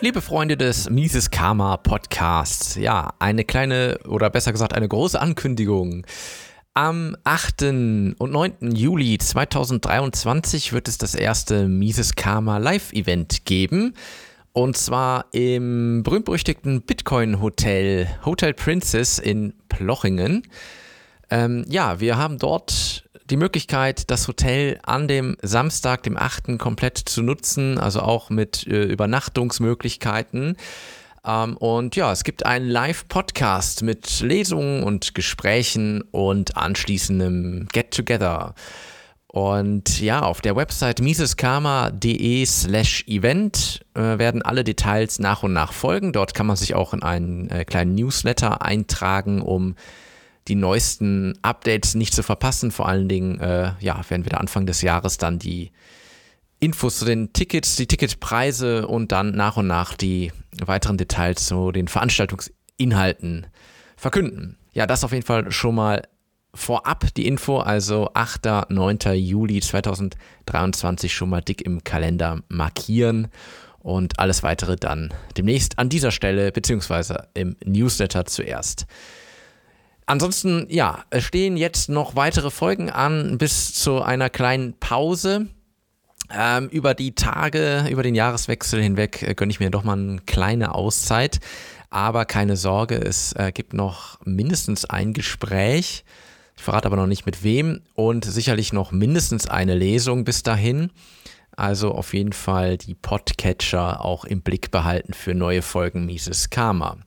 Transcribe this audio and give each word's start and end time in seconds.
Liebe 0.00 0.20
Freunde 0.20 0.56
des 0.56 0.88
Mises 0.88 1.30
Karma 1.30 1.78
Podcasts, 1.78 2.76
ja, 2.76 3.12
eine 3.18 3.44
kleine 3.44 3.98
oder 4.06 4.30
besser 4.30 4.52
gesagt 4.52 4.72
eine 4.72 4.86
große 4.86 5.20
Ankündigung. 5.20 6.06
Am 6.74 7.16
8. 7.24 7.62
und 7.62 8.18
9. 8.20 8.70
Juli 8.76 9.18
2023 9.18 10.72
wird 10.72 10.86
es 10.86 10.98
das 10.98 11.16
erste 11.16 11.66
Mises 11.66 12.14
Karma 12.14 12.58
Live-Event 12.58 13.44
geben. 13.46 13.94
Und 14.52 14.76
zwar 14.76 15.26
im 15.32 16.04
berühmt-berüchtigten 16.04 16.82
Bitcoin-Hotel 16.82 18.06
Hotel 18.24 18.54
Princess 18.54 19.18
in 19.18 19.54
Plochingen. 19.68 20.46
Ähm, 21.30 21.64
ja, 21.68 21.98
wir 21.98 22.16
haben 22.16 22.38
dort 22.38 22.93
die 23.30 23.36
Möglichkeit, 23.36 24.10
das 24.10 24.28
Hotel 24.28 24.78
an 24.82 25.08
dem 25.08 25.36
Samstag, 25.42 26.02
dem 26.02 26.16
8. 26.16 26.58
komplett 26.58 26.98
zu 26.98 27.22
nutzen, 27.22 27.78
also 27.78 28.00
auch 28.00 28.30
mit 28.30 28.66
äh, 28.66 28.84
Übernachtungsmöglichkeiten. 28.84 30.56
Ähm, 31.24 31.56
und 31.56 31.96
ja, 31.96 32.12
es 32.12 32.24
gibt 32.24 32.44
einen 32.44 32.68
Live-Podcast 32.68 33.82
mit 33.82 34.20
Lesungen 34.20 34.82
und 34.82 35.14
Gesprächen 35.14 36.02
und 36.10 36.56
anschließendem 36.56 37.68
Get-Together. 37.72 38.54
Und 39.26 40.00
ja, 40.00 40.22
auf 40.22 40.42
der 40.42 40.54
Website 40.54 41.00
miseskarma.de 41.00 42.46
slash 42.46 43.04
event 43.08 43.84
äh, 43.94 44.18
werden 44.18 44.42
alle 44.42 44.62
Details 44.62 45.18
nach 45.18 45.42
und 45.42 45.52
nach 45.52 45.72
folgen. 45.72 46.12
Dort 46.12 46.34
kann 46.34 46.46
man 46.46 46.54
sich 46.54 46.74
auch 46.74 46.94
in 46.94 47.02
einen 47.02 47.50
äh, 47.50 47.64
kleinen 47.64 47.96
Newsletter 47.96 48.62
eintragen, 48.62 49.42
um 49.42 49.74
die 50.48 50.54
neuesten 50.54 51.38
Updates 51.42 51.94
nicht 51.94 52.14
zu 52.14 52.22
verpassen. 52.22 52.70
Vor 52.70 52.88
allen 52.88 53.08
Dingen, 53.08 53.40
äh, 53.40 53.72
ja, 53.80 54.00
werden 54.08 54.24
wir 54.24 54.30
da 54.30 54.36
Anfang 54.38 54.66
des 54.66 54.82
Jahres 54.82 55.18
dann 55.18 55.38
die 55.38 55.72
Infos 56.60 56.98
zu 56.98 57.04
den 57.04 57.32
Tickets, 57.32 57.76
die 57.76 57.86
Ticketpreise 57.86 58.86
und 58.86 59.12
dann 59.12 59.32
nach 59.32 59.56
und 59.56 59.66
nach 59.66 59.94
die 59.94 60.32
weiteren 60.64 60.96
Details 60.96 61.46
zu 61.46 61.72
den 61.72 61.88
Veranstaltungsinhalten 61.88 63.46
verkünden. 63.96 64.56
Ja, 64.72 64.86
das 64.86 65.04
auf 65.04 65.12
jeden 65.12 65.26
Fall 65.26 65.50
schon 65.50 65.74
mal 65.74 66.02
vorab 66.54 67.12
die 67.14 67.26
Info, 67.26 67.58
also 67.58 68.10
8. 68.14 68.70
9. 68.70 68.98
Juli 69.14 69.60
2023 69.60 71.12
schon 71.12 71.30
mal 71.30 71.40
dick 71.40 71.62
im 71.62 71.82
Kalender 71.84 72.42
markieren 72.48 73.28
und 73.80 74.18
alles 74.18 74.42
weitere 74.42 74.76
dann 74.76 75.12
demnächst 75.36 75.78
an 75.78 75.88
dieser 75.88 76.10
Stelle 76.10 76.52
beziehungsweise 76.52 77.28
im 77.34 77.56
Newsletter 77.64 78.24
zuerst. 78.24 78.86
Ansonsten, 80.06 80.66
ja, 80.68 81.04
es 81.10 81.24
stehen 81.24 81.56
jetzt 81.56 81.88
noch 81.88 82.14
weitere 82.14 82.50
Folgen 82.50 82.90
an 82.90 83.38
bis 83.38 83.72
zu 83.74 84.02
einer 84.02 84.28
kleinen 84.28 84.78
Pause. 84.78 85.46
Ähm, 86.30 86.68
über 86.68 86.94
die 86.94 87.14
Tage, 87.14 87.86
über 87.90 88.02
den 88.02 88.14
Jahreswechsel 88.14 88.82
hinweg 88.82 89.22
äh, 89.22 89.34
gönne 89.34 89.50
ich 89.50 89.60
mir 89.60 89.70
doch 89.70 89.84
mal 89.84 89.98
eine 89.98 90.20
kleine 90.20 90.74
Auszeit. 90.74 91.40
Aber 91.90 92.24
keine 92.24 92.56
Sorge, 92.56 92.96
es 92.96 93.34
äh, 93.34 93.52
gibt 93.52 93.72
noch 93.72 94.18
mindestens 94.24 94.84
ein 94.84 95.12
Gespräch. 95.12 96.04
Ich 96.56 96.62
verrate 96.62 96.86
aber 96.86 96.96
noch 96.96 97.06
nicht 97.06 97.26
mit 97.26 97.42
wem 97.42 97.82
und 97.94 98.24
sicherlich 98.24 98.72
noch 98.72 98.90
mindestens 98.90 99.46
eine 99.46 99.74
Lesung 99.74 100.24
bis 100.24 100.42
dahin. 100.42 100.90
Also 101.56 101.92
auf 101.92 102.14
jeden 102.14 102.32
Fall 102.32 102.78
die 102.78 102.94
Podcatcher 102.94 104.04
auch 104.04 104.24
im 104.24 104.42
Blick 104.42 104.70
behalten 104.70 105.14
für 105.14 105.34
neue 105.34 105.62
Folgen 105.62 106.06
Mises 106.06 106.50
Karma. 106.50 106.98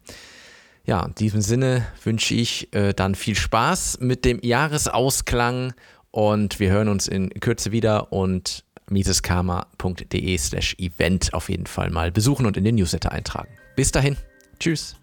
Ja, 0.87 1.05
in 1.05 1.15
diesem 1.15 1.41
Sinne 1.41 1.85
wünsche 2.05 2.33
ich 2.33 2.73
äh, 2.73 2.93
dann 2.93 3.13
viel 3.13 3.35
Spaß 3.35 3.99
mit 3.99 4.23
dem 4.23 4.39
Jahresausklang 4.41 5.73
und 6.11 6.61
wir 6.61 6.71
hören 6.71 6.87
uns 6.87 7.09
in 7.09 7.29
Kürze 7.29 7.73
wieder 7.73 8.13
und 8.13 8.63
miseskarma.de 8.89 10.37
slash 10.37 10.75
event 10.79 11.33
auf 11.33 11.49
jeden 11.49 11.67
Fall 11.67 11.89
mal 11.89 12.13
besuchen 12.13 12.45
und 12.45 12.55
in 12.55 12.63
den 12.63 12.75
Newsletter 12.75 13.11
eintragen. 13.11 13.49
Bis 13.75 13.91
dahin, 13.91 14.15
tschüss. 14.59 14.95